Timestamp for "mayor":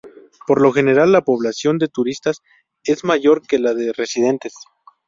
3.03-3.43